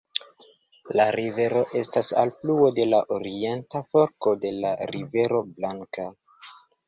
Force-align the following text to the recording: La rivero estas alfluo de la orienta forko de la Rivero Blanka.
La 0.99 1.03
rivero 1.15 1.59
estas 1.81 2.07
alfluo 2.21 2.71
de 2.79 2.87
la 2.93 3.01
orienta 3.19 3.83
forko 3.91 4.35
de 4.47 4.53
la 4.63 4.71
Rivero 4.95 5.43
Blanka. 5.53 6.09